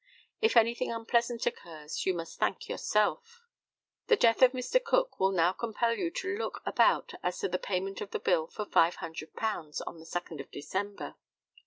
[0.41, 3.43] If anything unpleasant occurs you must thank yourself."
[4.07, 4.83] "The death of Mr.
[4.83, 8.47] Cook will now compel you to look about as to the payment of the bill
[8.47, 11.17] for £500, on the 2d December."